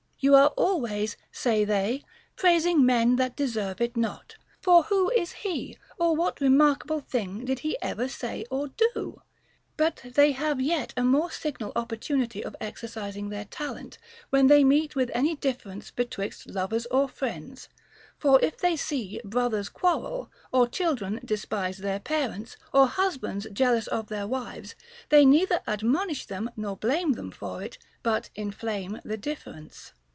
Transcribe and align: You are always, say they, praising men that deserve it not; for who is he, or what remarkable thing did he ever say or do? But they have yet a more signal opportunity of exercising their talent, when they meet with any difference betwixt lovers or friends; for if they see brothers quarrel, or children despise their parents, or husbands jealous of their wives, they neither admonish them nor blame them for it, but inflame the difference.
You 0.23 0.35
are 0.35 0.49
always, 0.49 1.17
say 1.31 1.65
they, 1.65 2.03
praising 2.35 2.85
men 2.85 3.15
that 3.15 3.35
deserve 3.35 3.81
it 3.81 3.97
not; 3.97 4.35
for 4.61 4.83
who 4.83 5.09
is 5.09 5.31
he, 5.31 5.79
or 5.97 6.15
what 6.15 6.39
remarkable 6.39 6.99
thing 6.99 7.43
did 7.43 7.57
he 7.57 7.75
ever 7.81 8.07
say 8.07 8.45
or 8.51 8.67
do? 8.67 9.23
But 9.77 9.95
they 10.13 10.33
have 10.33 10.61
yet 10.61 10.93
a 10.95 11.01
more 11.03 11.31
signal 11.31 11.71
opportunity 11.75 12.45
of 12.45 12.55
exercising 12.61 13.29
their 13.29 13.45
talent, 13.45 13.97
when 14.29 14.45
they 14.45 14.63
meet 14.63 14.95
with 14.95 15.09
any 15.15 15.35
difference 15.37 15.89
betwixt 15.89 16.45
lovers 16.47 16.85
or 16.91 17.07
friends; 17.09 17.67
for 18.19 18.39
if 18.45 18.59
they 18.59 18.75
see 18.75 19.19
brothers 19.25 19.69
quarrel, 19.69 20.29
or 20.51 20.67
children 20.67 21.19
despise 21.25 21.79
their 21.79 21.99
parents, 21.99 22.57
or 22.71 22.85
husbands 22.87 23.47
jealous 23.51 23.87
of 23.87 24.09
their 24.09 24.27
wives, 24.27 24.75
they 25.09 25.25
neither 25.25 25.61
admonish 25.67 26.27
them 26.27 26.51
nor 26.55 26.77
blame 26.77 27.13
them 27.13 27.31
for 27.31 27.63
it, 27.63 27.79
but 28.03 28.29
inflame 28.35 29.01
the 29.03 29.17
difference. 29.17 29.93